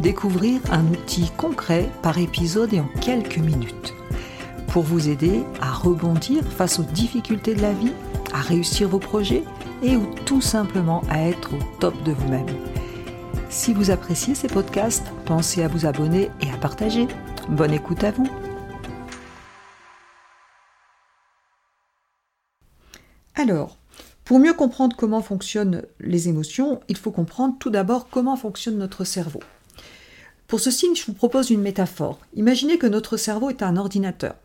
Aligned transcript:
découvrir 0.00 0.60
un 0.70 0.86
outil 0.86 1.30
concret 1.36 1.90
par 2.02 2.18
épisode 2.18 2.72
et 2.72 2.80
en 2.80 2.88
quelques 3.00 3.38
minutes. 3.38 3.94
Pour 4.68 4.82
vous 4.82 5.08
aider 5.08 5.42
à 5.60 5.72
rebondir 5.72 6.44
face 6.44 6.78
aux 6.78 6.84
difficultés 6.84 7.54
de 7.54 7.62
la 7.62 7.72
vie, 7.72 7.92
à 8.32 8.40
réussir 8.40 8.88
vos 8.88 8.98
projets 8.98 9.42
et 9.82 9.96
ou 9.96 10.06
tout 10.24 10.40
simplement 10.40 11.02
à 11.08 11.20
être 11.20 11.54
au 11.54 11.58
top 11.80 12.02
de 12.02 12.12
vous-même. 12.12 12.46
Si 13.48 13.72
vous 13.72 13.90
appréciez 13.90 14.34
ces 14.34 14.48
podcasts, 14.48 15.06
pensez 15.24 15.62
à 15.62 15.68
vous 15.68 15.86
abonner 15.86 16.30
et 16.40 16.50
à 16.50 16.56
partager. 16.56 17.06
Bonne 17.48 17.72
écoute 17.72 18.04
à 18.04 18.10
vous. 18.10 18.28
Alors, 23.34 23.78
pour 24.24 24.40
mieux 24.40 24.54
comprendre 24.54 24.96
comment 24.96 25.22
fonctionnent 25.22 25.82
les 26.00 26.28
émotions, 26.28 26.80
il 26.88 26.96
faut 26.96 27.12
comprendre 27.12 27.54
tout 27.60 27.70
d'abord 27.70 28.08
comment 28.08 28.36
fonctionne 28.36 28.76
notre 28.76 29.04
cerveau. 29.04 29.40
Pour 30.46 30.60
ceci, 30.60 30.94
je 30.94 31.04
vous 31.06 31.12
propose 31.12 31.50
une 31.50 31.60
métaphore. 31.60 32.20
Imaginez 32.34 32.78
que 32.78 32.86
notre 32.86 33.16
cerveau 33.16 33.50
est 33.50 33.62
un 33.62 33.76
ordinateur. 33.76 34.36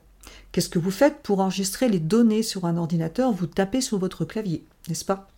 Qu'est-ce 0.51 0.69
que 0.69 0.79
vous 0.79 0.91
faites 0.91 1.21
pour 1.21 1.39
enregistrer 1.39 1.89
les 1.89 1.99
données 1.99 2.43
sur 2.43 2.65
un 2.65 2.77
ordinateur? 2.77 3.31
Vous 3.31 3.45
tapez 3.45 3.81
sur 3.81 3.99
votre 3.99 4.25
clavier, 4.25 4.63
n'est-ce 4.89 5.05
pas? 5.05 5.29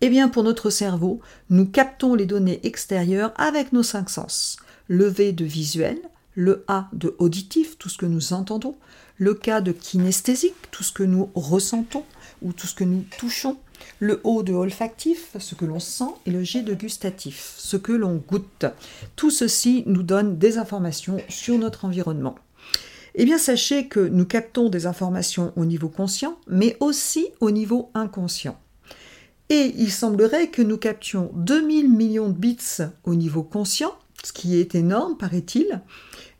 Eh 0.00 0.08
bien, 0.08 0.28
pour 0.28 0.44
notre 0.44 0.70
cerveau, 0.70 1.20
nous 1.50 1.66
captons 1.66 2.14
les 2.14 2.26
données 2.26 2.60
extérieures 2.62 3.32
avec 3.36 3.72
nos 3.72 3.82
cinq 3.82 4.08
sens. 4.08 4.56
Le 4.86 5.06
V 5.06 5.32
de 5.32 5.44
visuel, 5.44 5.98
le 6.34 6.64
A 6.68 6.88
de 6.92 7.16
auditif, 7.18 7.76
tout 7.76 7.88
ce 7.88 7.98
que 7.98 8.06
nous 8.06 8.32
entendons, 8.32 8.76
le 9.16 9.34
K 9.34 9.62
de 9.62 9.72
kinesthésique, 9.72 10.70
tout 10.70 10.84
ce 10.84 10.92
que 10.92 11.02
nous 11.02 11.30
ressentons, 11.34 12.04
ou 12.42 12.52
tout 12.52 12.66
ce 12.66 12.74
que 12.74 12.84
nous 12.84 13.04
touchons, 13.18 13.56
le 13.98 14.20
O 14.24 14.42
de 14.42 14.52
olfactif, 14.52 15.36
ce 15.38 15.54
que 15.54 15.64
l'on 15.64 15.80
sent, 15.80 16.12
et 16.26 16.30
le 16.30 16.42
G 16.42 16.62
de 16.62 16.74
gustatif, 16.74 17.54
ce 17.56 17.76
que 17.76 17.92
l'on 17.92 18.16
goûte. 18.16 18.66
Tout 19.16 19.30
ceci 19.30 19.82
nous 19.86 20.02
donne 20.02 20.38
des 20.38 20.58
informations 20.58 21.18
sur 21.28 21.58
notre 21.58 21.84
environnement. 21.84 22.36
Eh 23.14 23.24
bien, 23.24 23.38
sachez 23.38 23.88
que 23.88 24.00
nous 24.00 24.26
captons 24.26 24.68
des 24.68 24.86
informations 24.86 25.52
au 25.56 25.64
niveau 25.64 25.88
conscient, 25.88 26.38
mais 26.48 26.76
aussi 26.80 27.28
au 27.40 27.50
niveau 27.50 27.90
inconscient. 27.94 28.58
Et 29.48 29.72
il 29.78 29.90
semblerait 29.90 30.48
que 30.48 30.60
nous 30.60 30.76
captions 30.76 31.30
2000 31.34 31.90
millions 31.90 32.28
de 32.28 32.38
bits 32.38 32.58
au 33.04 33.14
niveau 33.14 33.42
conscient, 33.42 33.92
ce 34.22 34.32
qui 34.32 34.58
est 34.58 34.74
énorme, 34.74 35.16
paraît-il, 35.16 35.82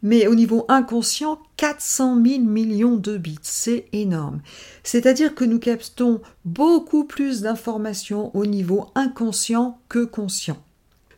mais 0.07 0.29
au 0.29 0.37
niveau 0.37 0.65
inconscient, 0.69 1.41
400 1.57 2.23
000 2.25 2.41
millions 2.43 2.95
de 2.95 3.17
bits, 3.17 3.41
c'est 3.43 3.87
énorme. 3.93 4.41
C'est-à-dire 4.85 5.35
que 5.35 5.45
nous 5.45 5.59
captons 5.59 6.21
beaucoup 6.45 7.03
plus 7.03 7.41
d'informations 7.41 8.31
au 8.37 8.47
niveau 8.47 8.87
inconscient 8.95 9.81
que 9.89 10.05
conscient. 10.05 10.63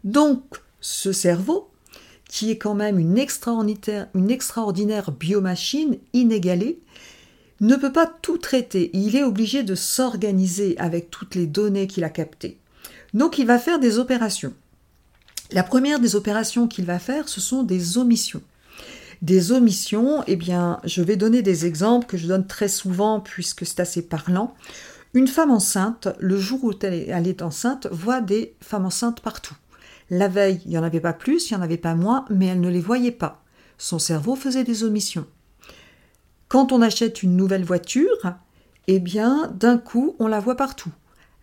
Donc, 0.05 0.41
ce 0.81 1.13
cerveau, 1.13 1.69
qui 2.31 2.51
est 2.51 2.57
quand 2.57 2.75
même 2.75 2.99
une 2.99 3.19
extraordinaire, 3.19 4.09
une 4.15 4.31
extraordinaire 4.31 5.13
biomachine 5.13 5.99
inégalée, 6.15 6.81
ne 7.61 7.77
peut 7.77 7.93
pas 7.93 8.07
tout 8.07 8.39
traiter. 8.39 8.89
Il 8.95 9.17
est 9.17 9.23
obligé 9.23 9.65
de 9.65 9.75
s'organiser 9.75 10.79
avec 10.79 11.11
toutes 11.11 11.35
les 11.35 11.47
données 11.47 11.89
qu'il 11.89 12.05
a 12.05 12.11
captées. 12.11 12.57
Donc 13.13 13.37
il 13.37 13.47
va 13.47 13.59
faire 13.59 13.81
des 13.81 13.99
opérations. 13.99 14.55
La 15.53 15.63
première 15.63 16.01
des 16.01 16.17
opérations 16.17 16.69
qu'il 16.69 16.87
va 16.87 16.99
faire, 16.99 17.29
ce 17.29 17.43
sont 17.43 17.65
des 17.65 17.99
omissions. 17.99 18.41
Des 19.23 19.51
omissions, 19.53 20.23
eh 20.27 20.37
bien, 20.37 20.81
je 20.85 21.03
vais 21.03 21.17
donner 21.17 21.43
des 21.43 21.67
exemples 21.67 22.07
que 22.07 22.17
je 22.17 22.29
donne 22.29 22.47
très 22.47 22.69
souvent 22.69 23.21
puisque 23.21 23.67
c'est 23.67 23.81
assez 23.81 24.03
parlant. 24.03 24.55
Une 25.15 25.27
femme 25.27 25.51
enceinte, 25.51 26.09
le 26.21 26.39
jour 26.39 26.63
où 26.63 26.73
elle 26.83 27.27
est 27.27 27.43
enceinte, 27.43 27.89
voit 27.91 28.21
des 28.21 28.55
femmes 28.61 28.87
enceintes 28.87 29.21
partout. 29.21 29.57
La 30.11 30.29
veille, 30.29 30.61
il 30.65 30.71
n'y 30.71 30.79
en 30.79 30.85
avait 30.85 31.01
pas 31.01 31.13
plus, 31.13 31.51
il 31.51 31.55
n'y 31.55 31.61
en 31.61 31.65
avait 31.65 31.77
pas 31.77 31.95
moins, 31.95 32.25
mais 32.31 32.47
elle 32.47 32.61
ne 32.61 32.69
les 32.69 32.81
voyait 32.81 33.11
pas. 33.11 33.43
Son 33.77 33.99
cerveau 33.99 34.37
faisait 34.37 34.65
des 34.65 34.85
omissions. 34.85 35.27
Quand 36.49 36.73
on 36.73 36.81
achète 36.81 37.23
une 37.23 37.37
nouvelle 37.37 37.65
voiture, 37.65 38.35
eh 38.87 39.01
bien, 39.01 39.53
d'un 39.55 39.79
coup, 39.79 40.15
on 40.19 40.29
la 40.29 40.41
voit 40.41 40.57
partout. 40.57 40.93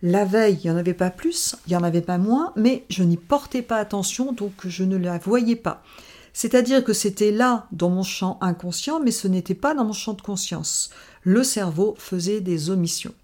La 0.02 0.24
veille, 0.24 0.58
il 0.62 0.66
n'y 0.66 0.74
en 0.74 0.78
avait 0.78 0.94
pas 0.94 1.10
plus, 1.10 1.56
il 1.66 1.70
n'y 1.70 1.76
en 1.76 1.82
avait 1.82 2.00
pas 2.00 2.18
moins, 2.18 2.52
mais 2.56 2.84
je 2.90 3.02
n'y 3.02 3.16
portais 3.16 3.62
pas 3.62 3.76
attention, 3.76 4.32
donc 4.32 4.52
je 4.64 4.84
ne 4.84 4.96
la 4.96 5.18
voyais 5.18 5.56
pas. 5.56 5.82
C'est-à-dire 6.38 6.84
que 6.84 6.92
c'était 6.92 7.32
là 7.32 7.66
dans 7.72 7.88
mon 7.88 8.02
champ 8.02 8.36
inconscient, 8.42 9.00
mais 9.00 9.10
ce 9.10 9.26
n'était 9.26 9.54
pas 9.54 9.72
dans 9.72 9.86
mon 9.86 9.94
champ 9.94 10.12
de 10.12 10.20
conscience. 10.20 10.90
Le 11.22 11.42
cerveau 11.42 11.94
faisait 11.96 12.42
des 12.42 12.68
omissions. 12.68 13.14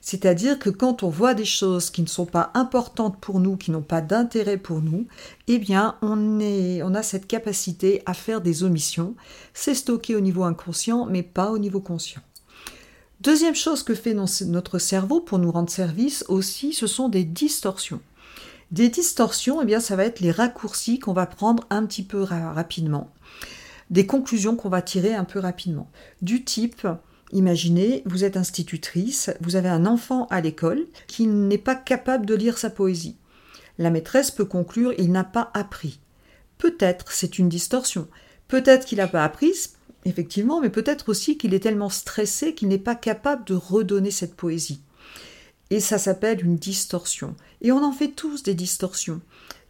C'est-à-dire 0.00 0.58
que 0.58 0.70
quand 0.70 1.02
on 1.02 1.10
voit 1.10 1.34
des 1.34 1.44
choses 1.44 1.90
qui 1.90 2.00
ne 2.00 2.06
sont 2.06 2.24
pas 2.24 2.52
importantes 2.54 3.20
pour 3.20 3.40
nous, 3.40 3.58
qui 3.58 3.72
n'ont 3.72 3.82
pas 3.82 4.00
d'intérêt 4.00 4.56
pour 4.56 4.80
nous, 4.80 5.06
eh 5.48 5.58
bien, 5.58 5.96
on, 6.00 6.94
a 6.94 7.02
cette 7.02 7.26
capacité 7.26 8.02
à 8.06 8.14
faire 8.14 8.40
des 8.40 8.62
omissions. 8.62 9.14
C'est 9.52 9.74
stocké 9.74 10.16
au 10.16 10.20
niveau 10.20 10.44
inconscient, 10.44 11.04
mais 11.04 11.22
pas 11.22 11.50
au 11.50 11.58
niveau 11.58 11.80
conscient. 11.80 12.22
Deuxième 13.20 13.54
chose 13.54 13.82
que 13.82 13.94
fait 13.94 14.14
notre 14.14 14.78
cerveau 14.78 15.20
pour 15.20 15.38
nous 15.38 15.52
rendre 15.52 15.68
service 15.68 16.24
aussi, 16.28 16.72
ce 16.72 16.86
sont 16.86 17.10
des 17.10 17.24
distorsions. 17.24 18.00
Des 18.72 18.88
distorsions, 18.88 19.62
eh 19.62 19.64
bien, 19.64 19.78
ça 19.78 19.94
va 19.94 20.04
être 20.04 20.20
les 20.20 20.32
raccourcis 20.32 20.98
qu'on 20.98 21.12
va 21.12 21.26
prendre 21.26 21.64
un 21.70 21.86
petit 21.86 22.02
peu 22.02 22.22
rapidement, 22.22 23.12
des 23.90 24.06
conclusions 24.06 24.56
qu'on 24.56 24.68
va 24.68 24.82
tirer 24.82 25.14
un 25.14 25.24
peu 25.24 25.38
rapidement. 25.38 25.88
Du 26.20 26.42
type, 26.42 26.86
imaginez, 27.32 28.02
vous 28.06 28.24
êtes 28.24 28.36
institutrice, 28.36 29.30
vous 29.40 29.54
avez 29.54 29.68
un 29.68 29.86
enfant 29.86 30.26
à 30.30 30.40
l'école 30.40 30.84
qui 31.06 31.28
n'est 31.28 31.58
pas 31.58 31.76
capable 31.76 32.26
de 32.26 32.34
lire 32.34 32.58
sa 32.58 32.70
poésie. 32.70 33.16
La 33.78 33.90
maîtresse 33.90 34.32
peut 34.32 34.44
conclure, 34.44 34.94
il 34.98 35.12
n'a 35.12 35.24
pas 35.24 35.50
appris. 35.54 36.00
Peut-être 36.58 37.12
c'est 37.12 37.38
une 37.38 37.48
distorsion. 37.48 38.08
Peut-être 38.48 38.84
qu'il 38.84 38.98
n'a 38.98 39.06
pas 39.06 39.22
appris, 39.22 39.52
effectivement, 40.04 40.60
mais 40.60 40.70
peut-être 40.70 41.08
aussi 41.08 41.38
qu'il 41.38 41.54
est 41.54 41.60
tellement 41.60 41.90
stressé 41.90 42.54
qu'il 42.54 42.66
n'est 42.66 42.78
pas 42.78 42.94
capable 42.96 43.44
de 43.44 43.54
redonner 43.54 44.10
cette 44.10 44.34
poésie. 44.34 44.80
Et 45.70 45.80
ça 45.80 45.98
s'appelle 45.98 46.44
une 46.44 46.56
distorsion. 46.56 47.34
Et 47.60 47.72
on 47.72 47.82
en 47.82 47.92
fait 47.92 48.08
tous 48.08 48.42
des 48.42 48.54
distorsions. 48.54 49.20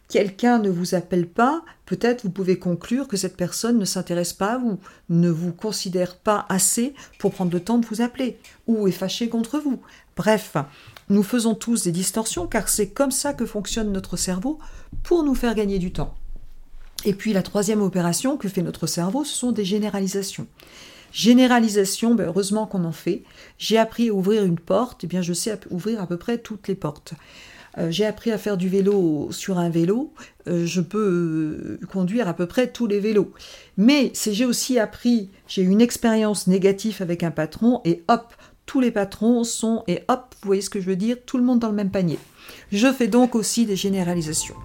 Quelqu'un 0.09 0.59
ne 0.59 0.69
vous 0.69 0.95
appelle 0.95 1.27
pas, 1.27 1.63
peut-être 1.85 2.23
vous 2.23 2.29
pouvez 2.29 2.57
conclure 2.57 3.09
que 3.09 3.17
cette 3.17 3.35
personne 3.35 3.77
ne 3.77 3.83
s'intéresse 3.83 4.31
pas 4.31 4.53
à 4.53 4.57
vous, 4.57 4.79
ne 5.09 5.29
vous 5.29 5.51
considère 5.51 6.17
pas 6.17 6.45
assez 6.47 6.93
pour 7.19 7.33
prendre 7.33 7.51
le 7.51 7.59
temps 7.59 7.77
de 7.77 7.85
vous 7.85 8.01
appeler, 8.01 8.39
ou 8.67 8.87
est 8.87 8.91
fâché 8.91 9.27
contre 9.27 9.59
vous. 9.59 9.81
Bref, 10.15 10.55
nous 11.09 11.23
faisons 11.23 11.55
tous 11.55 11.83
des 11.83 11.91
distorsions 11.91 12.47
car 12.47 12.69
c'est 12.69 12.89
comme 12.89 13.11
ça 13.11 13.33
que 13.33 13.45
fonctionne 13.45 13.91
notre 13.91 14.15
cerveau 14.15 14.59
pour 15.03 15.23
nous 15.23 15.35
faire 15.35 15.55
gagner 15.55 15.77
du 15.77 15.91
temps. 15.91 16.15
Et 17.03 17.13
puis 17.13 17.33
la 17.33 17.43
troisième 17.43 17.81
opération 17.81 18.37
que 18.37 18.47
fait 18.47 18.61
notre 18.61 18.87
cerveau, 18.87 19.25
ce 19.25 19.35
sont 19.35 19.51
des 19.51 19.65
généralisations. 19.65 20.47
Généralisation, 21.11 22.15
ben, 22.15 22.27
heureusement 22.27 22.67
qu'on 22.67 22.83
en 22.83 22.91
fait. 22.91 23.23
J'ai 23.57 23.77
appris 23.77 24.09
à 24.09 24.13
ouvrir 24.13 24.43
une 24.43 24.59
porte, 24.59 25.03
et 25.03 25.07
eh 25.07 25.09
bien 25.09 25.21
je 25.21 25.33
sais 25.33 25.59
ouvrir 25.69 26.01
à 26.01 26.07
peu 26.07 26.17
près 26.17 26.37
toutes 26.37 26.67
les 26.67 26.75
portes. 26.75 27.13
Euh, 27.77 27.91
j'ai 27.91 28.05
appris 28.05 28.31
à 28.31 28.37
faire 28.37 28.57
du 28.57 28.69
vélo 28.69 29.29
sur 29.31 29.59
un 29.59 29.69
vélo, 29.69 30.13
euh, 30.47 30.65
je 30.65 30.81
peux 30.81 31.79
euh, 31.79 31.85
conduire 31.91 32.27
à 32.27 32.33
peu 32.33 32.47
près 32.47 32.67
tous 32.67 32.87
les 32.87 32.99
vélos. 32.99 33.31
Mais 33.77 34.11
j'ai 34.15 34.45
aussi 34.45 34.79
appris, 34.79 35.29
j'ai 35.47 35.61
eu 35.61 35.69
une 35.69 35.81
expérience 35.81 36.47
négative 36.47 36.97
avec 37.01 37.23
un 37.23 37.31
patron 37.31 37.81
et 37.85 38.03
hop, 38.07 38.33
tous 38.65 38.79
les 38.79 38.91
patrons 38.91 39.43
sont 39.43 39.83
et 39.87 40.03
hop, 40.07 40.35
vous 40.41 40.47
voyez 40.47 40.61
ce 40.61 40.69
que 40.69 40.81
je 40.81 40.87
veux 40.87 40.95
dire, 40.95 41.17
tout 41.25 41.37
le 41.37 41.43
monde 41.43 41.59
dans 41.59 41.69
le 41.69 41.75
même 41.75 41.91
panier. 41.91 42.17
Je 42.71 42.91
fais 42.91 43.07
donc 43.07 43.35
aussi 43.35 43.65
des 43.65 43.75
généralisations. 43.75 44.55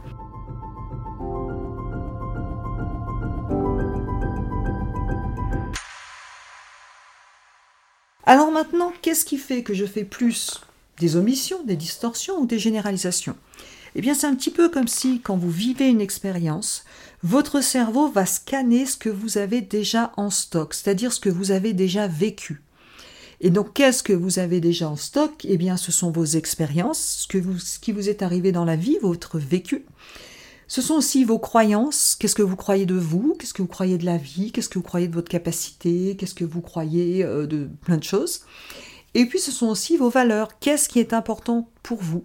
Alors 8.24 8.52
maintenant, 8.52 8.92
qu'est-ce 9.02 9.24
qui 9.24 9.36
fait 9.36 9.62
que 9.62 9.74
je 9.74 9.84
fais 9.84 10.04
plus 10.04 10.60
des 10.98 11.16
omissions, 11.16 11.62
des 11.64 11.76
distorsions 11.76 12.38
ou 12.38 12.46
des 12.46 12.58
généralisations? 12.58 13.36
Eh 13.94 14.00
bien, 14.00 14.14
c'est 14.14 14.26
un 14.26 14.34
petit 14.34 14.50
peu 14.50 14.68
comme 14.68 14.88
si, 14.88 15.20
quand 15.20 15.36
vous 15.36 15.50
vivez 15.50 15.88
une 15.88 16.00
expérience, 16.00 16.84
votre 17.22 17.60
cerveau 17.60 18.08
va 18.08 18.24
scanner 18.24 18.86
ce 18.86 18.96
que 18.96 19.08
vous 19.08 19.38
avez 19.38 19.60
déjà 19.60 20.12
en 20.16 20.30
stock, 20.30 20.72
c'est-à-dire 20.72 21.12
ce 21.12 21.20
que 21.20 21.28
vous 21.28 21.50
avez 21.50 21.72
déjà 21.72 22.06
vécu. 22.06 22.62
Et 23.40 23.50
donc, 23.50 23.74
qu'est-ce 23.74 24.04
que 24.04 24.12
vous 24.12 24.38
avez 24.38 24.60
déjà 24.60 24.88
en 24.88 24.96
stock? 24.96 25.44
Eh 25.44 25.58
bien, 25.58 25.76
ce 25.76 25.90
sont 25.90 26.12
vos 26.12 26.24
expériences, 26.24 27.26
ce, 27.28 27.78
qui 27.80 27.92
vous 27.92 28.08
est 28.08 28.22
arrivé 28.22 28.52
dans 28.52 28.64
la 28.64 28.76
vie, 28.76 28.98
votre 29.02 29.38
vécu. 29.38 29.84
Ce 30.68 30.80
sont 30.80 30.94
aussi 30.94 31.24
vos 31.24 31.38
croyances. 31.38 32.16
Qu'est-ce 32.18 32.34
que 32.34 32.42
vous 32.42 32.56
croyez 32.56 32.86
de 32.86 32.94
vous? 32.94 33.36
Qu'est-ce 33.38 33.54
que 33.54 33.62
vous 33.62 33.68
croyez 33.68 33.98
de 33.98 34.06
la 34.06 34.16
vie? 34.16 34.52
Qu'est-ce 34.52 34.68
que 34.68 34.78
vous 34.78 34.84
croyez 34.84 35.08
de 35.08 35.14
votre 35.14 35.28
capacité? 35.28 36.16
Qu'est-ce 36.16 36.34
que 36.34 36.44
vous 36.44 36.60
croyez 36.60 37.24
euh, 37.24 37.46
de 37.46 37.68
plein 37.82 37.96
de 37.96 38.04
choses 38.04 38.42
Et 39.14 39.26
puis 39.26 39.38
ce 39.38 39.52
sont 39.52 39.66
aussi 39.66 39.96
vos 39.96 40.08
valeurs. 40.08 40.58
Qu'est-ce 40.60 40.88
qui 40.88 40.98
est 40.98 41.12
important 41.12 41.68
pour 41.82 41.98
vous? 41.98 42.24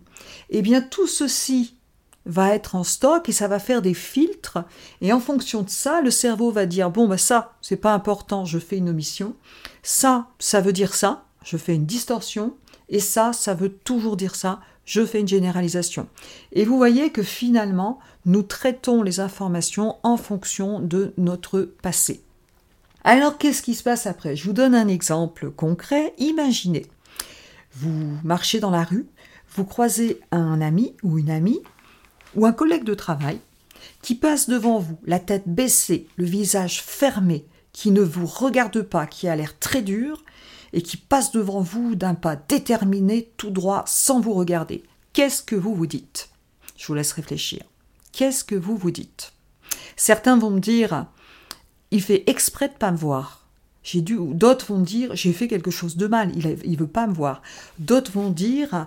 Eh 0.49 0.61
bien 0.61 0.81
tout 0.81 1.07
ceci 1.07 1.75
va 2.25 2.53
être 2.53 2.75
en 2.75 2.83
stock 2.83 3.27
et 3.29 3.31
ça 3.31 3.47
va 3.47 3.59
faire 3.59 3.81
des 3.81 3.93
filtres. 3.93 4.59
Et 5.01 5.13
en 5.13 5.19
fonction 5.19 5.61
de 5.61 5.69
ça, 5.69 6.01
le 6.01 6.11
cerveau 6.11 6.51
va 6.51 6.65
dire 6.65 6.91
bon 6.91 7.07
bah 7.07 7.17
ça 7.17 7.53
c'est 7.61 7.77
pas 7.77 7.93
important, 7.93 8.45
je 8.45 8.59
fais 8.59 8.77
une 8.77 8.89
omission. 8.89 9.35
Ça, 9.81 10.27
ça 10.39 10.61
veut 10.61 10.73
dire 10.73 10.93
ça, 10.93 11.25
je 11.43 11.57
fais 11.57 11.75
une 11.75 11.85
distorsion. 11.85 12.55
Et 12.89 12.99
ça, 12.99 13.33
ça 13.33 13.53
veut 13.53 13.69
toujours 13.69 14.15
dire 14.15 14.35
ça, 14.35 14.61
je 14.87 15.05
fais 15.05 15.19
une 15.19 15.27
généralisation. 15.27 16.07
Et 16.53 16.65
vous 16.65 16.77
voyez 16.77 17.11
que 17.11 17.21
finalement, 17.21 17.99
nous 18.25 18.41
traitons 18.41 19.03
les 19.03 19.19
informations 19.19 19.97
en 20.01 20.17
fonction 20.17 20.79
de 20.79 21.13
notre 21.17 21.61
passé. 21.61 22.23
Alors, 23.03 23.37
qu'est-ce 23.37 23.61
qui 23.61 23.75
se 23.75 23.83
passe 23.83 24.07
après? 24.07 24.35
Je 24.35 24.45
vous 24.45 24.53
donne 24.53 24.73
un 24.73 24.87
exemple 24.87 25.51
concret. 25.51 26.13
Imaginez, 26.17 26.85
vous 27.73 28.17
marchez 28.23 28.59
dans 28.59 28.71
la 28.71 28.83
rue, 28.83 29.07
vous 29.55 29.65
croisez 29.65 30.21
un 30.31 30.61
ami 30.61 30.95
ou 31.03 31.19
une 31.19 31.29
amie 31.29 31.61
ou 32.35 32.45
un 32.45 32.53
collègue 32.53 32.85
de 32.85 32.93
travail 32.93 33.39
qui 34.01 34.15
passe 34.15 34.49
devant 34.49 34.79
vous, 34.79 34.97
la 35.05 35.19
tête 35.19 35.47
baissée, 35.47 36.07
le 36.15 36.25
visage 36.25 36.81
fermé, 36.81 37.45
qui 37.73 37.91
ne 37.91 38.01
vous 38.01 38.25
regarde 38.25 38.81
pas, 38.81 39.05
qui 39.05 39.27
a 39.27 39.35
l'air 39.35 39.59
très 39.59 39.81
dur, 39.81 40.23
et 40.73 40.81
qui 40.81 40.97
passe 40.97 41.31
devant 41.31 41.61
vous 41.61 41.95
d'un 41.95 42.15
pas 42.15 42.35
déterminé, 42.35 43.31
tout 43.37 43.49
droit, 43.49 43.83
sans 43.87 44.19
vous 44.19 44.33
regarder. 44.33 44.83
Qu'est-ce 45.13 45.41
que 45.41 45.55
vous 45.55 45.73
vous 45.73 45.87
dites? 45.87 46.29
Je 46.75 46.87
vous 46.87 46.93
laisse 46.93 47.11
réfléchir. 47.11 47.63
Qu'est-ce 48.11 48.43
que 48.43 48.55
vous 48.55 48.77
vous 48.77 48.91
dites? 48.91 49.33
Certains 49.95 50.37
vont 50.37 50.51
me 50.51 50.59
dire 50.59 51.07
il 51.91 52.01
fait 52.01 52.23
exprès 52.27 52.67
de 52.67 52.73
pas 52.73 52.91
me 52.91 52.97
voir. 52.97 53.47
J'ai 53.83 54.01
dû, 54.01 54.17
d'autres 54.19 54.67
vont 54.67 54.81
dire 54.81 55.15
j'ai 55.15 55.33
fait 55.33 55.47
quelque 55.47 55.71
chose 55.71 55.95
de 55.97 56.07
mal, 56.07 56.31
il, 56.35 56.47
ne 56.47 56.77
veut 56.77 56.87
pas 56.87 57.07
me 57.07 57.13
voir. 57.13 57.41
D'autres 57.79 58.11
vont 58.11 58.29
dire 58.29 58.85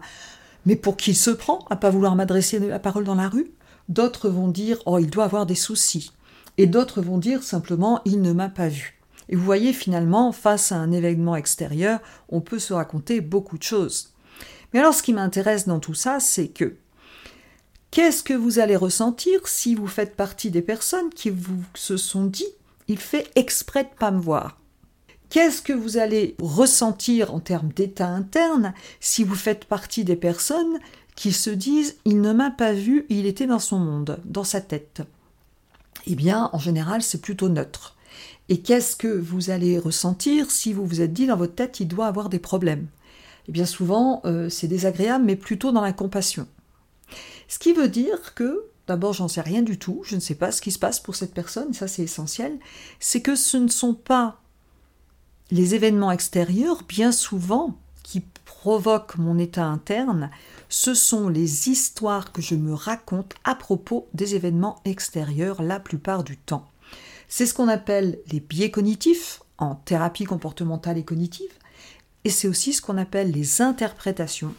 mais 0.67 0.77
pour 0.77 0.97
qui 0.97 1.13
il 1.13 1.17
se 1.17 1.31
prend 1.31 1.65
à 1.71 1.77
pas 1.77 1.91
vouloir 1.91 2.15
m'adresser 2.17 2.59
la 2.59 2.79
parole 2.79 3.05
dans 3.05 3.15
la 3.15 3.29
rue? 3.29 3.51
D'autres 3.89 4.29
vont 4.29 4.49
dire 4.49 4.79
oh 4.87 4.99
il 4.99 5.11
doit 5.11 5.25
avoir 5.25 5.47
des 5.47 5.55
soucis. 5.55 6.13
Et 6.59 6.67
d'autres 6.67 7.01
vont 7.01 7.19
dire 7.19 7.43
simplement 7.43 8.03
il 8.05 8.21
ne 8.21 8.33
m'a 8.33 8.49
pas 8.49 8.69
vu. 8.69 9.00
Et 9.31 9.37
vous 9.37 9.45
voyez, 9.45 9.73
finalement, 9.73 10.33
face 10.33 10.73
à 10.73 10.77
un 10.77 10.91
événement 10.91 11.37
extérieur, 11.37 12.01
on 12.29 12.41
peut 12.41 12.59
se 12.59 12.75
raconter 12.75 13.21
beaucoup 13.21 13.59
de 13.59 13.63
choses. 13.63 14.13
Mais 14.73 14.81
alors, 14.81 14.93
ce 14.93 15.05
qui 15.05 15.13
m'intéresse 15.13 15.69
dans 15.69 15.79
tout 15.79 15.95
ça, 15.95 16.19
c'est 16.19 16.49
que 16.49 16.77
qu'est-ce 17.93 18.25
que 18.25 18.35
vous 18.35 18.59
allez 18.59 18.75
ressentir 18.75 19.47
si 19.47 19.77
vous 19.77 19.87
faites 19.87 20.17
partie 20.17 20.51
des 20.51 20.63
personnes 20.63 21.11
qui 21.11 21.31
vous 21.31 21.63
se 21.75 21.97
sont 21.97 22.25
dit 22.25 22.47
il 22.89 22.99
fait 22.99 23.31
exprès 23.37 23.85
de 23.85 23.97
pas 23.99 24.11
me 24.11 24.21
voir 24.21 24.59
Qu'est-ce 25.29 25.63
que 25.63 25.73
vous 25.73 25.97
allez 25.97 26.35
ressentir 26.43 27.33
en 27.33 27.39
termes 27.39 27.69
d'état 27.69 28.09
interne 28.09 28.75
si 28.99 29.23
vous 29.23 29.37
faites 29.37 29.65
partie 29.65 30.03
des 30.03 30.17
personnes 30.17 30.81
qui 31.15 31.33
se 31.33 31.51
disent 31.51 31.99
il 32.05 32.21
ne 32.21 32.33
m'a 32.33 32.51
pas 32.51 32.73
vu, 32.73 33.07
il 33.11 33.27
était 33.27 33.47
dans 33.47 33.61
son 33.61 33.79
monde, 33.79 34.19
dans 34.25 34.43
sa 34.43 34.61
tête 34.61 35.03
Eh 36.09 36.17
bien, 36.17 36.51
en 36.53 36.59
général, 36.59 37.01
c'est 37.03 37.21
plutôt 37.23 37.49
neutre. 37.49 37.97
Et 38.49 38.61
qu'est-ce 38.61 38.97
que 38.97 39.09
vous 39.09 39.51
allez 39.51 39.79
ressentir 39.79 40.51
si 40.51 40.73
vous 40.73 40.87
vous 40.87 41.01
êtes 41.01 41.13
dit 41.13 41.27
dans 41.27 41.37
votre 41.37 41.55
tête 41.55 41.81
il 41.81 41.89
doit 41.89 42.07
avoir 42.07 42.29
des 42.29 42.39
problèmes? 42.39 42.87
Eh 43.49 43.53
bien 43.53 43.67
souvent 43.67 44.21
euh, 44.25 44.49
c'est 44.49 44.69
désagréable 44.69 45.25
mais 45.25 45.37
plutôt 45.37 45.73
dans 45.73 45.81
la 45.81 45.93
compassion. 45.93 46.47
Ce 47.49 47.59
qui 47.59 47.73
veut 47.73 47.89
dire 47.89 48.35
que 48.35 48.65
d'abord 48.87 49.13
j'en 49.13 49.29
sais 49.29 49.41
rien 49.41 49.63
du 49.63 49.79
tout, 49.79 50.03
je 50.05 50.15
ne 50.15 50.21
sais 50.21 50.35
pas 50.35 50.53
ce 50.53 50.61
qui 50.61 50.73
se 50.73 50.79
passe 50.79 51.01
pour 51.01 51.17
cette 51.17 51.35
personne, 51.35 51.73
ça 51.73 51.89
c'est 51.89 52.03
essentiel, 52.03 52.59
c'est 52.99 53.23
que 53.23 53.37
ce 53.37 53.57
ne 53.57 53.69
sont 53.69 53.95
pas 53.95 54.41
les 55.51 55.75
événements 55.75 56.13
extérieurs 56.13 56.83
bien 56.89 57.13
souvent 57.13 57.77
qui 58.03 58.23
provoquent 58.45 59.19
mon 59.19 59.39
état 59.39 59.65
interne, 59.65 60.31
ce 60.69 60.95
sont 60.95 61.29
les 61.29 61.69
histoires 61.69 62.33
que 62.33 62.43
je 62.43 62.55
me 62.55 62.75
raconte 62.75 63.35
à 63.45 63.55
propos 63.55 64.09
des 64.15 64.35
événements 64.35 64.81
extérieurs 64.85 65.63
la 65.63 65.81
plupart 65.81 66.25
du 66.25 66.37
temps. 66.37 66.69
C'est 67.31 67.47
ce 67.47 67.55
qu'on 67.55 67.69
appelle 67.69 68.19
les 68.31 68.41
biais 68.41 68.73
cognitifs 68.73 69.41
en 69.57 69.77
thérapie 69.77 70.25
comportementale 70.25 70.99
et 70.99 71.05
cognitive, 71.05 71.53
et 72.25 72.29
c'est 72.29 72.49
aussi 72.49 72.73
ce 72.73 72.83
qu'on 72.83 72.99
appelle 72.99 73.31
les 73.31 73.63
interprétations 73.63 74.53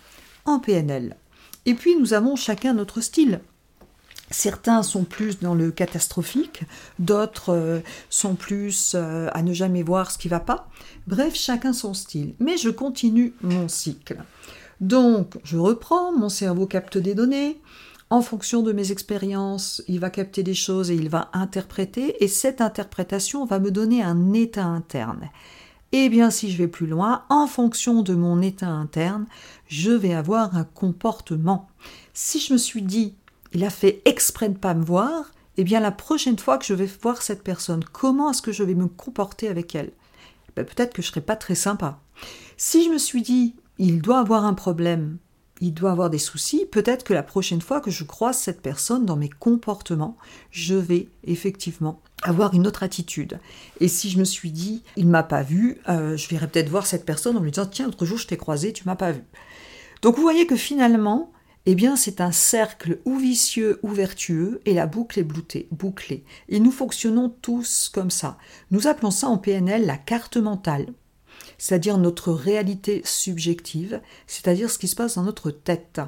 en 0.45 0.59
PNL. 0.59 1.17
Et 1.65 1.73
puis 1.73 1.97
nous 1.97 2.13
avons 2.13 2.37
chacun 2.37 2.73
notre 2.73 3.01
style. 3.01 3.41
Certains 4.29 4.83
sont 4.83 5.03
plus 5.03 5.39
dans 5.39 5.53
le 5.53 5.71
catastrophique, 5.71 6.63
d'autres 6.97 7.53
euh, 7.53 7.81
sont 8.09 8.35
plus 8.35 8.93
euh, 8.95 9.27
à 9.33 9.43
ne 9.43 9.51
jamais 9.51 9.83
voir 9.83 10.09
ce 10.09 10.17
qui 10.17 10.29
va 10.29 10.39
pas. 10.39 10.69
Bref, 11.07 11.35
chacun 11.35 11.73
son 11.73 11.93
style. 11.93 12.35
Mais 12.39 12.55
je 12.55 12.69
continue 12.69 13.33
mon 13.41 13.67
cycle. 13.67 14.23
Donc, 14.79 15.37
je 15.43 15.57
reprends, 15.57 16.13
mon 16.13 16.29
cerveau 16.29 16.65
capte 16.65 16.97
des 16.97 17.15
données, 17.15 17.59
en 18.11 18.21
fonction 18.21 18.61
de 18.61 18.73
mes 18.73 18.91
expériences, 18.91 19.81
il 19.87 20.01
va 20.01 20.09
capter 20.09 20.43
des 20.43 20.53
choses 20.53 20.91
et 20.91 20.95
il 20.95 21.07
va 21.07 21.29
interpréter, 21.31 22.21
et 22.21 22.27
cette 22.27 22.59
interprétation 22.59 23.45
va 23.45 23.57
me 23.57 23.71
donner 23.71 24.03
un 24.03 24.33
état 24.33 24.65
interne. 24.65 25.29
Eh 25.93 26.09
bien, 26.09 26.29
si 26.29 26.51
je 26.51 26.57
vais 26.57 26.67
plus 26.67 26.87
loin, 26.87 27.23
en 27.29 27.47
fonction 27.47 28.01
de 28.01 28.13
mon 28.13 28.41
état 28.41 28.67
interne, 28.67 29.27
je 29.69 29.91
vais 29.91 30.13
avoir 30.13 30.57
un 30.57 30.65
comportement. 30.65 31.69
Si 32.13 32.41
je 32.41 32.51
me 32.51 32.57
suis 32.57 32.81
dit, 32.81 33.15
il 33.53 33.63
a 33.63 33.69
fait 33.69 34.01
exprès 34.03 34.49
de 34.49 34.55
ne 34.55 34.59
pas 34.59 34.73
me 34.73 34.83
voir, 34.83 35.31
eh 35.55 35.63
bien, 35.63 35.79
la 35.79 35.91
prochaine 35.91 36.37
fois 36.37 36.57
que 36.57 36.65
je 36.65 36.73
vais 36.73 36.89
voir 37.01 37.21
cette 37.21 37.43
personne, 37.43 37.85
comment 37.93 38.31
est-ce 38.31 38.41
que 38.41 38.51
je 38.51 38.63
vais 38.63 38.75
me 38.75 38.87
comporter 38.87 39.47
avec 39.47 39.73
elle? 39.73 39.91
Ben, 40.57 40.65
Peut-être 40.65 40.93
que 40.93 41.01
je 41.01 41.07
ne 41.07 41.11
serai 41.11 41.21
pas 41.21 41.37
très 41.37 41.55
sympa. 41.55 41.97
Si 42.57 42.83
je 42.83 42.89
me 42.89 42.97
suis 42.97 43.21
dit, 43.21 43.55
il 43.77 44.01
doit 44.01 44.19
avoir 44.19 44.43
un 44.43 44.53
problème, 44.53 45.17
il 45.61 45.73
doit 45.73 45.91
avoir 45.91 46.09
des 46.09 46.17
soucis, 46.17 46.65
peut-être 46.69 47.03
que 47.03 47.13
la 47.13 47.23
prochaine 47.23 47.61
fois 47.61 47.79
que 47.79 47.91
je 47.91 48.03
croise 48.03 48.37
cette 48.37 48.61
personne 48.61 49.05
dans 49.05 49.15
mes 49.15 49.29
comportements, 49.29 50.17
je 50.49 50.73
vais 50.73 51.07
effectivement 51.23 52.01
avoir 52.23 52.53
une 52.53 52.67
autre 52.67 52.83
attitude. 52.83 53.39
Et 53.79 53.87
si 53.87 54.09
je 54.09 54.19
me 54.19 54.23
suis 54.23 54.51
dit, 54.51 54.83
il 54.97 55.07
m'a 55.07 55.23
pas 55.23 55.43
vu, 55.43 55.77
euh, 55.87 56.17
je 56.17 56.27
verrais 56.29 56.47
peut-être 56.47 56.69
voir 56.69 56.85
cette 56.85 57.05
personne 57.05 57.37
en 57.37 57.41
lui 57.41 57.51
disant, 57.51 57.67
tiens, 57.67 57.85
l'autre 57.85 58.05
jour 58.05 58.17
je 58.17 58.27
t'ai 58.27 58.37
croisé, 58.37 58.73
tu 58.73 58.83
m'as 58.85 58.95
pas 58.95 59.11
vu. 59.11 59.21
Donc 60.01 60.15
vous 60.15 60.23
voyez 60.23 60.47
que 60.47 60.55
finalement, 60.55 61.31
eh 61.67 61.75
bien 61.75 61.95
c'est 61.95 62.21
un 62.21 62.31
cercle 62.31 62.99
ou 63.05 63.17
vicieux 63.17 63.79
ou 63.83 63.89
vertueux 63.89 64.61
et 64.65 64.73
la 64.73 64.87
boucle 64.87 65.19
est 65.19 65.23
bouclée. 65.23 65.67
bouclée. 65.71 66.23
Et 66.49 66.59
nous 66.59 66.71
fonctionnons 66.71 67.29
tous 67.29 67.89
comme 67.93 68.09
ça. 68.09 68.37
Nous 68.71 68.87
appelons 68.87 69.11
ça 69.11 69.27
en 69.27 69.37
PNL 69.37 69.85
la 69.85 69.97
carte 69.97 70.37
mentale 70.37 70.87
c'est-à-dire 71.61 71.99
notre 71.99 72.31
réalité 72.31 73.03
subjective, 73.05 74.01
c'est-à-dire 74.25 74.71
ce 74.71 74.79
qui 74.79 74.87
se 74.87 74.95
passe 74.95 75.13
dans 75.13 75.21
notre 75.21 75.51
tête. 75.51 76.01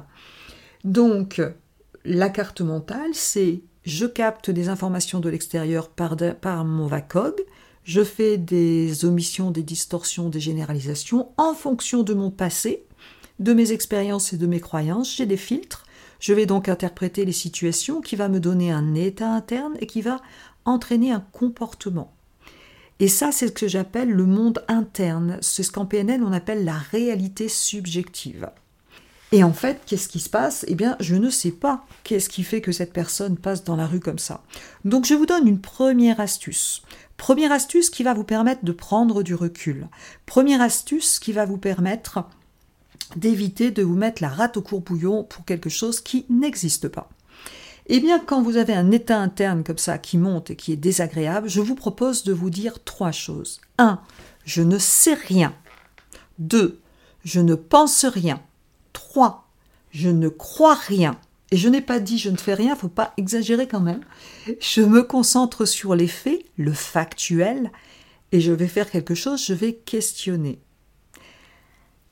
Donc, 0.82 1.40
la 2.04 2.28
carte 2.28 2.60
mentale, 2.60 3.12
c'est 3.12 3.60
je 3.84 4.04
capte 4.04 4.50
des 4.50 4.68
informations 4.68 5.20
de 5.20 5.28
l'extérieur 5.28 5.90
par, 5.90 6.64
mon 6.64 6.88
VACOG, 6.88 7.36
je 7.84 8.02
fais 8.02 8.36
des 8.36 9.04
omissions, 9.04 9.52
des 9.52 9.62
distorsions, 9.62 10.28
des 10.28 10.40
généralisations 10.40 11.28
en 11.36 11.54
fonction 11.54 12.02
de 12.02 12.14
mon 12.14 12.32
passé, 12.32 12.84
de 13.38 13.52
mes 13.52 13.70
expériences 13.70 14.32
et 14.32 14.38
de 14.38 14.48
mes 14.48 14.60
croyances, 14.60 15.14
j'ai 15.14 15.26
des 15.26 15.36
filtres. 15.36 15.84
Je 16.18 16.32
vais 16.32 16.46
donc 16.46 16.68
interpréter 16.68 17.24
les 17.24 17.32
situations 17.32 18.00
qui 18.00 18.16
va 18.16 18.28
me 18.28 18.40
donner 18.40 18.72
un 18.72 18.96
état 18.96 19.30
interne 19.30 19.74
et 19.78 19.86
qui 19.86 20.02
va 20.02 20.20
entraîner 20.64 21.12
un 21.12 21.20
comportement. 21.20 22.13
Et 23.00 23.08
ça, 23.08 23.32
c'est 23.32 23.48
ce 23.48 23.52
que 23.52 23.68
j'appelle 23.68 24.10
le 24.10 24.24
monde 24.24 24.64
interne. 24.68 25.38
C'est 25.40 25.62
ce 25.62 25.72
qu'en 25.72 25.86
PNL, 25.86 26.22
on 26.22 26.32
appelle 26.32 26.64
la 26.64 26.78
réalité 26.78 27.48
subjective. 27.48 28.50
Et 29.32 29.42
en 29.42 29.52
fait, 29.52 29.80
qu'est-ce 29.84 30.08
qui 30.08 30.20
se 30.20 30.28
passe? 30.30 30.64
Eh 30.68 30.76
bien, 30.76 30.96
je 31.00 31.16
ne 31.16 31.28
sais 31.28 31.50
pas 31.50 31.84
qu'est-ce 32.04 32.28
qui 32.28 32.44
fait 32.44 32.60
que 32.60 32.70
cette 32.70 32.92
personne 32.92 33.36
passe 33.36 33.64
dans 33.64 33.74
la 33.74 33.86
rue 33.86 33.98
comme 33.98 34.20
ça. 34.20 34.44
Donc, 34.84 35.06
je 35.06 35.14
vous 35.14 35.26
donne 35.26 35.48
une 35.48 35.60
première 35.60 36.20
astuce. 36.20 36.82
Première 37.16 37.50
astuce 37.50 37.90
qui 37.90 38.04
va 38.04 38.14
vous 38.14 38.22
permettre 38.22 38.64
de 38.64 38.70
prendre 38.72 39.24
du 39.24 39.34
recul. 39.34 39.88
Première 40.24 40.60
astuce 40.60 41.18
qui 41.18 41.32
va 41.32 41.46
vous 41.46 41.58
permettre 41.58 42.24
d'éviter 43.16 43.70
de 43.70 43.82
vous 43.82 43.96
mettre 43.96 44.22
la 44.22 44.28
rate 44.28 44.56
au 44.56 44.62
courbouillon 44.62 45.24
pour 45.24 45.44
quelque 45.44 45.70
chose 45.70 46.00
qui 46.00 46.26
n'existe 46.30 46.88
pas. 46.88 47.08
Eh 47.86 48.00
bien, 48.00 48.18
quand 48.18 48.42
vous 48.42 48.56
avez 48.56 48.72
un 48.72 48.90
état 48.90 49.18
interne 49.18 49.62
comme 49.62 49.78
ça 49.78 49.98
qui 49.98 50.16
monte 50.16 50.50
et 50.50 50.56
qui 50.56 50.72
est 50.72 50.76
désagréable, 50.76 51.48
je 51.48 51.60
vous 51.60 51.74
propose 51.74 52.24
de 52.24 52.32
vous 52.32 52.50
dire 52.50 52.82
trois 52.84 53.12
choses. 53.12 53.60
1. 53.78 54.00
Je 54.44 54.62
ne 54.62 54.78
sais 54.78 55.14
rien. 55.14 55.54
2. 56.38 56.80
Je 57.24 57.40
ne 57.40 57.54
pense 57.54 58.04
rien. 58.04 58.40
3. 58.94 59.48
Je 59.90 60.08
ne 60.08 60.28
crois 60.28 60.74
rien. 60.74 61.18
Et 61.50 61.56
je 61.56 61.68
n'ai 61.68 61.82
pas 61.82 62.00
dit 62.00 62.18
je 62.18 62.30
ne 62.30 62.36
fais 62.36 62.54
rien, 62.54 62.74
faut 62.74 62.88
pas 62.88 63.12
exagérer 63.16 63.68
quand 63.68 63.80
même. 63.80 64.00
Je 64.60 64.80
me 64.80 65.02
concentre 65.02 65.66
sur 65.66 65.94
les 65.94 66.08
faits, 66.08 66.44
le 66.56 66.72
factuel, 66.72 67.70
et 68.32 68.40
je 68.40 68.52
vais 68.52 68.66
faire 68.66 68.90
quelque 68.90 69.14
chose, 69.14 69.44
je 69.44 69.54
vais 69.54 69.74
questionner. 69.74 70.58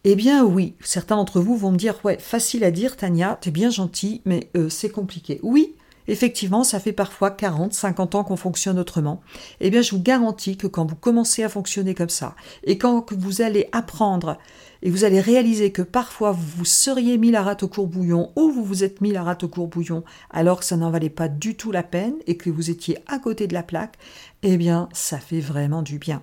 Eh 0.05 0.17
bien 0.17 0.45
oui, 0.45 0.75
certains 0.81 1.15
d'entre 1.15 1.41
vous 1.41 1.57
vont 1.57 1.71
me 1.71 1.77
dire 1.77 2.01
ouais, 2.05 2.19
facile 2.19 2.65
à 2.65 2.73
dire 2.73 2.97
Tania, 2.97 3.39
t'es 3.41 3.53
bien 3.53 3.71
gentil, 3.71 4.21
mais 4.25 4.51
euh, 4.57 4.69
c'est 4.69 4.91
compliqué. 4.91 5.39
Oui, 5.45 5.77
effectivement, 6.09 6.65
ça 6.65 6.81
fait 6.81 6.93
parfois 6.93 7.31
40, 7.31 7.73
50 7.73 8.15
ans 8.15 8.25
qu'on 8.25 8.37
fonctionne 8.37 8.79
autrement. 8.79 9.21
Eh 9.61 9.71
bien, 9.71 9.83
je 9.83 9.93
vous 9.93 10.03
garantis 10.03 10.57
que 10.57 10.67
quand 10.67 10.87
vous 10.87 10.97
commencez 10.97 11.43
à 11.43 11.49
fonctionner 11.49 11.95
comme 11.95 12.09
ça, 12.09 12.35
et 12.65 12.79
quand 12.79 13.13
vous 13.13 13.43
allez 13.43 13.69
apprendre, 13.73 14.39
et 14.83 14.91
vous 14.91 15.05
allez 15.05 15.21
réaliser 15.21 15.71
que 15.71 15.83
parfois 15.83 16.33
vous 16.33 16.65
seriez 16.65 17.17
mis 17.17 17.31
la 17.31 17.43
rate 17.43 17.63
au 17.63 17.69
courbouillon, 17.69 18.33
ou 18.37 18.51
vous 18.51 18.65
vous 18.65 18.85
êtes 18.85 19.01
mis 19.01 19.13
la 19.13 19.23
rate 19.23 19.45
au 19.45 19.49
courbouillon, 19.49 20.03
alors 20.31 20.61
que 20.61 20.65
ça 20.65 20.77
n'en 20.77 20.91
valait 20.91 21.09
pas 21.09 21.29
du 21.29 21.55
tout 21.57 21.71
la 21.71 21.85
peine, 21.85 22.17
et 22.27 22.37
que 22.37 22.51
vous 22.51 22.71
étiez 22.71 22.99
à 23.07 23.19
côté 23.19 23.47
de 23.47 23.55
la 23.55 23.63
plaque, 23.63 23.97
eh 24.43 24.57
bien, 24.57 24.89
ça 24.93 25.19
fait 25.19 25.41
vraiment 25.41 25.83
du 25.83 25.99
bien. 25.99 26.23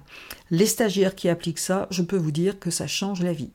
Les 0.51 0.65
stagiaires 0.65 1.15
qui 1.15 1.29
appliquent 1.29 1.59
ça, 1.59 1.87
je 1.89 2.01
peux 2.01 2.17
vous 2.17 2.31
dire 2.31 2.59
que 2.59 2.69
ça 2.69 2.85
change 2.85 3.21
la 3.21 3.33
vie. 3.33 3.51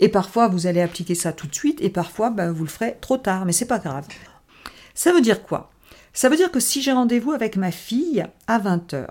Et 0.00 0.08
parfois, 0.08 0.48
vous 0.48 0.66
allez 0.66 0.80
appliquer 0.80 1.14
ça 1.14 1.32
tout 1.32 1.46
de 1.46 1.54
suite, 1.54 1.80
et 1.80 1.90
parfois, 1.90 2.30
ben, 2.30 2.50
vous 2.50 2.64
le 2.64 2.70
ferez 2.70 2.96
trop 3.00 3.18
tard, 3.18 3.44
mais 3.44 3.52
c'est 3.52 3.66
pas 3.66 3.78
grave. 3.78 4.06
Ça 5.00 5.14
veut 5.14 5.22
dire 5.22 5.42
quoi? 5.44 5.70
Ça 6.12 6.28
veut 6.28 6.36
dire 6.36 6.50
que 6.50 6.60
si 6.60 6.82
j'ai 6.82 6.92
rendez-vous 6.92 7.32
avec 7.32 7.56
ma 7.56 7.70
fille 7.70 8.22
à 8.46 8.58
20h, 8.58 9.06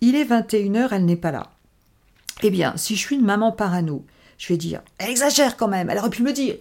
il 0.00 0.16
est 0.16 0.24
21h, 0.24 0.88
elle 0.92 1.04
n'est 1.04 1.14
pas 1.14 1.30
là. 1.30 1.50
Eh 2.42 2.48
bien, 2.48 2.72
si 2.78 2.96
je 2.96 3.00
suis 3.00 3.16
une 3.16 3.26
maman 3.26 3.52
parano, 3.52 4.06
je 4.38 4.48
vais 4.48 4.56
dire 4.56 4.80
Elle 4.96 5.10
exagère 5.10 5.58
quand 5.58 5.68
même, 5.68 5.90
elle 5.90 5.98
aurait 5.98 6.08
pu 6.08 6.22
me 6.22 6.32
dire. 6.32 6.56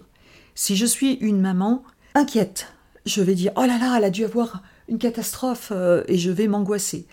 Si 0.56 0.76
je 0.76 0.86
suis 0.86 1.14
une 1.22 1.40
maman 1.40 1.84
inquiète, 2.16 2.74
je 3.06 3.22
vais 3.22 3.34
dire 3.34 3.54
Oh 3.56 3.62
là 3.62 3.78
là, 3.78 3.96
elle 3.96 4.04
a 4.04 4.10
dû 4.10 4.26
avoir 4.26 4.62
une 4.90 4.98
catastrophe 4.98 5.72
euh, 5.74 6.04
et 6.10 6.18
je 6.18 6.30
vais 6.30 6.50
m'angoisser. 6.50 7.08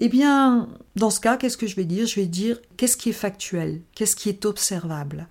Eh 0.00 0.10
bien, 0.10 0.68
dans 0.96 1.08
ce 1.08 1.20
cas, 1.20 1.38
qu'est-ce 1.38 1.56
que 1.56 1.66
je 1.66 1.76
vais 1.76 1.86
dire? 1.86 2.06
Je 2.06 2.16
vais 2.16 2.26
dire 2.26 2.60
qu'est-ce 2.76 2.98
qui 2.98 3.08
est 3.08 3.14
factuel, 3.14 3.80
qu'est-ce 3.94 4.16
qui 4.16 4.28
est 4.28 4.44
observable? 4.44 5.28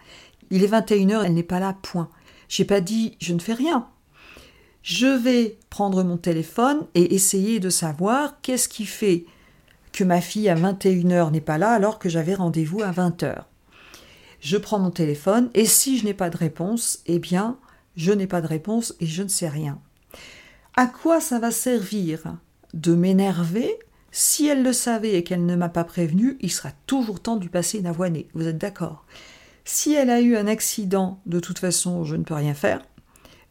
Il 0.50 0.64
est 0.64 0.68
21h, 0.68 1.26
elle 1.26 1.36
n'est 1.36 1.44
pas 1.44 1.60
là, 1.60 1.78
point. 1.80 2.10
J'ai 2.48 2.66
pas 2.66 2.82
dit 2.82 3.18
je 3.22 3.36
ne 3.36 3.40
fais 3.40 3.54
rien. 3.54 3.88
Je 4.82 5.08
vais 5.08 5.58
prendre 5.70 6.04
mon 6.04 6.18
téléphone 6.18 6.86
et 6.96 7.14
essayer 7.14 7.60
de 7.60 7.70
savoir 7.70 8.42
qu'est-ce 8.42 8.70
qui 8.70 8.86
fait 8.86 9.26
que 9.92 10.04
ma 10.04 10.22
fille 10.22 10.50
à 10.50 10.56
21h 10.56 11.32
n'est 11.32 11.42
pas 11.42 11.58
là 11.58 11.72
alors 11.72 12.00
que 12.00 12.10
j'avais 12.10 12.34
rendez-vous 12.34 12.82
à 12.82 12.92
20h. 12.92 13.44
Je 14.40 14.58
prends 14.58 14.80
mon 14.80 14.92
téléphone 14.92 15.50
et 15.54 15.66
si 15.66 15.98
je 15.98 16.06
n'ai 16.06 16.14
pas 16.14 16.30
de 16.30 16.38
réponse, 16.38 17.00
eh 17.08 17.20
bien, 17.20 17.58
je 17.98 18.12
n'ai 18.12 18.28
pas 18.28 18.42
de 18.42 18.48
réponse 18.48 18.96
et 19.02 19.06
je 19.06 19.24
ne 19.24 19.28
sais 19.28 19.50
rien. 19.50 19.80
À 20.76 20.88
quoi 20.88 21.20
ça 21.20 21.40
va 21.40 21.52
servir 21.52 22.38
de 22.74 22.94
m'énerver 22.94 23.78
si 24.12 24.48
elle 24.48 24.64
le 24.64 24.74
savait 24.74 25.14
et 25.14 25.24
qu'elle 25.24 25.46
ne 25.46 25.56
m'a 25.56 25.70
pas 25.70 25.84
prévenu, 25.84 26.38
il 26.42 26.52
sera 26.52 26.72
toujours 26.88 27.20
temps 27.20 27.36
de 27.36 27.48
passer 27.48 27.80
une 27.80 27.86
avoinée. 27.86 28.28
Vous 28.34 28.48
êtes 28.48 28.58
d'accord? 28.58 29.06
Si 29.66 29.94
elle 29.94 30.10
a 30.10 30.20
eu 30.20 30.36
un 30.36 30.48
accident, 30.48 31.22
de 31.28 31.40
toute 31.40 31.60
façon, 31.60 32.04
je 32.04 32.16
ne 32.16 32.24
peux 32.24 32.34
rien 32.34 32.56
faire. 32.56 32.82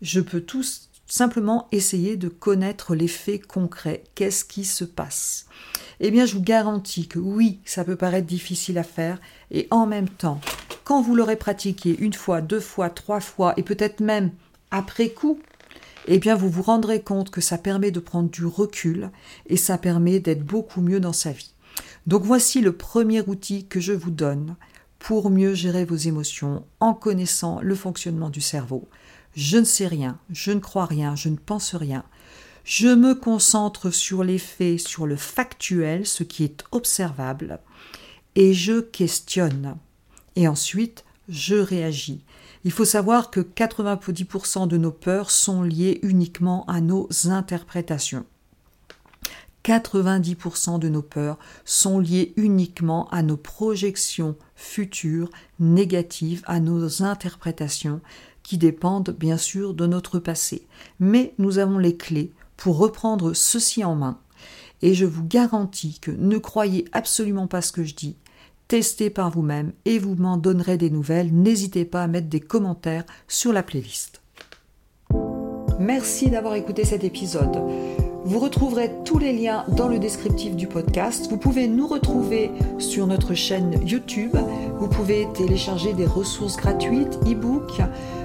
Je 0.03 0.21
peux 0.21 0.41
tout 0.41 0.65
simplement 1.09 1.67
essayer 1.73 2.17
de 2.17 2.29
connaître 2.29 2.95
les 2.95 3.09
faits 3.09 3.47
concrets. 3.47 4.05
Qu'est-ce 4.15 4.45
qui 4.45 4.65
se 4.65 4.85
passe? 4.85 5.47
Eh 6.01 6.11
bien, 6.11 6.27
je 6.27 6.35
vous 6.35 6.43
garantis 6.43 7.09
que 7.09 7.19
oui, 7.19 7.61
ça 7.65 7.85
peut 7.85 7.97
paraître 7.97 8.27
difficile 8.27 8.79
à 8.79 8.85
faire, 8.85 9.21
et 9.51 9.67
en 9.71 9.87
même 9.87 10.09
temps, 10.09 10.41
quand 10.85 11.03
vous 11.03 11.17
l'aurez 11.17 11.37
pratiqué 11.37 11.97
une 11.99 12.13
fois, 12.13 12.41
deux 12.41 12.61
fois, 12.61 12.91
trois 12.91 13.21
fois, 13.21 13.55
et 13.57 13.63
peut-être 13.63 14.01
même 14.01 14.31
après 14.71 15.09
coup, 15.09 15.41
eh 16.07 16.19
bien 16.19 16.35
vous 16.35 16.49
vous 16.49 16.63
rendrez 16.63 17.03
compte 17.03 17.31
que 17.31 17.43
ça 17.43 17.59
permet 17.59 17.91
de 17.91 18.01
prendre 18.01 18.31
du 18.31 18.47
recul 18.47 19.11
et 19.47 19.59
ça 19.59 19.77
permet 19.77 20.21
d'être 20.21 20.45
beaucoup 20.45 20.81
mieux 20.81 21.01
dans 21.01 21.13
sa 21.13 21.33
vie. 21.33 21.53
Donc 22.07 22.23
voici 22.23 22.63
le 22.63 22.73
premier 22.73 23.21
outil 23.21 23.67
que 23.67 23.81
je 23.81 23.93
vous 23.93 24.11
donne 24.11 24.57
pour 24.99 25.31
mieux 25.31 25.55
gérer 25.55 25.85
vos 25.85 25.97
émotions 25.97 26.65
en 26.81 26.95
connaissant 26.95 27.61
le 27.61 27.75
fonctionnement 27.75 28.31
du 28.31 28.41
cerveau. 28.41 28.89
Je 29.39 29.57
ne 29.57 29.65
sais 29.65 29.87
rien, 29.87 30.19
je 30.31 30.51
ne 30.51 30.59
crois 30.59 30.87
rien, 30.87 31.15
je 31.15 31.29
ne 31.29 31.37
pense 31.37 31.77
rien. 31.77 32.03
Je 32.65 32.89
me 32.89 33.15
concentre 33.15 33.91
sur 33.91 34.25
les 34.25 34.37
faits, 34.37 34.81
sur 34.81 35.07
le 35.07 35.15
factuel, 35.15 36.09
ce 36.09 36.25
qui 36.25 36.43
est 36.43 36.65
observable, 36.73 37.61
et 38.35 38.53
je 38.53 38.81
questionne. 38.81 39.77
Et 40.35 40.49
ensuite, 40.49 41.05
je 41.29 41.55
réagis. 41.55 42.25
Il 42.65 42.73
faut 42.73 42.85
savoir 42.85 43.31
que 43.31 43.39
90% 43.39 44.67
de 44.67 44.77
nos 44.77 44.91
peurs 44.91 45.31
sont 45.31 45.63
liées 45.63 46.01
uniquement 46.03 46.65
à 46.67 46.81
nos 46.81 47.09
interprétations. 47.27 48.27
90% 49.63 50.81
de 50.81 50.89
nos 50.89 51.03
peurs 51.03 51.39
sont 51.65 52.01
liées 52.01 52.33
uniquement 52.37 53.09
à 53.11 53.23
nos 53.23 53.37
projections 53.37 54.35
futures 54.57 55.31
négatives, 55.61 56.43
à 56.47 56.59
nos 56.59 57.05
interprétations 57.05 58.01
qui 58.49 58.57
dépendent 58.57 59.11
bien 59.11 59.37
sûr 59.37 59.75
de 59.75 59.87
notre 59.87 60.19
passé. 60.19 60.67
Mais 61.01 61.35
nous 61.37 61.59
avons 61.59 61.77
les 61.77 61.99
clés 61.99 62.33
pour 62.57 62.79
reprendre 62.79 63.35
ceci 63.35 63.85
en 63.85 63.95
main. 63.95 64.19
Et 64.81 64.95
je 64.95 65.05
vous 65.05 65.23
garantis 65.23 65.99
que 66.01 66.11
ne 66.11 66.39
croyez 66.39 66.87
absolument 66.93 67.47
pas 67.47 67.61
ce 67.61 67.73
que 67.73 67.85
je 67.85 67.95
dis, 67.95 68.17
testez 68.67 69.11
par 69.11 69.31
vous-même 69.31 69.73
et 69.85 69.99
vous 69.99 70.15
m'en 70.15 70.39
donnerez 70.39 70.79
des 70.79 70.89
nouvelles. 70.89 71.31
N'hésitez 71.31 71.85
pas 71.85 72.03
à 72.03 72.07
mettre 72.07 72.29
des 72.29 72.41
commentaires 72.41 73.05
sur 73.27 73.53
la 73.53 73.63
playlist. 73.63 74.23
Merci 75.79 76.31
d'avoir 76.31 76.55
écouté 76.55 76.87
cet 76.87 77.05
épisode. 77.05 77.61
Vous 78.25 78.39
retrouverez 78.41 78.91
tous 79.05 79.19
les 79.19 79.33
liens 79.33 79.65
dans 79.77 79.89
le 79.89 79.99
descriptif 79.99 80.57
du 80.57 80.67
podcast. 80.67 81.29
Vous 81.31 81.39
pouvez 81.39 81.69
nous 81.69 81.87
retrouver 81.87 82.51
sur 82.79 83.07
notre 83.07 83.35
chaîne 83.35 83.79
YouTube. 83.87 84.37
Vous 84.79 84.89
pouvez 84.89 85.29
télécharger 85.35 85.93
des 85.93 86.07
ressources 86.07 86.57
gratuites, 86.57 87.19
e-books 87.27 87.81